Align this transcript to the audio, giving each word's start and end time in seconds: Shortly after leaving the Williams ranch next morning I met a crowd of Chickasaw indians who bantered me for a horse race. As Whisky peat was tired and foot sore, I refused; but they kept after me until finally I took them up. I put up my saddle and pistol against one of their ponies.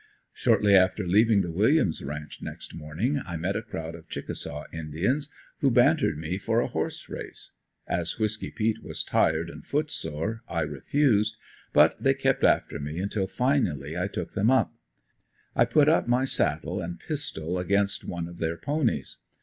Shortly 0.33 0.73
after 0.73 1.05
leaving 1.05 1.41
the 1.41 1.51
Williams 1.51 2.01
ranch 2.01 2.39
next 2.41 2.73
morning 2.73 3.21
I 3.23 3.37
met 3.37 3.55
a 3.55 3.61
crowd 3.61 3.93
of 3.93 4.09
Chickasaw 4.09 4.63
indians 4.73 5.29
who 5.59 5.69
bantered 5.69 6.17
me 6.17 6.39
for 6.39 6.59
a 6.59 6.65
horse 6.65 7.07
race. 7.07 7.51
As 7.85 8.17
Whisky 8.17 8.49
peat 8.49 8.81
was 8.81 9.03
tired 9.03 9.47
and 9.47 9.63
foot 9.63 9.91
sore, 9.91 10.41
I 10.47 10.61
refused; 10.61 11.37
but 11.71 12.01
they 12.01 12.15
kept 12.15 12.43
after 12.43 12.79
me 12.79 12.97
until 12.97 13.27
finally 13.27 13.95
I 13.95 14.07
took 14.07 14.31
them 14.33 14.49
up. 14.49 14.73
I 15.55 15.65
put 15.65 15.87
up 15.87 16.07
my 16.07 16.25
saddle 16.25 16.81
and 16.81 16.99
pistol 16.99 17.59
against 17.59 18.03
one 18.03 18.27
of 18.27 18.39
their 18.39 18.57
ponies. 18.57 19.19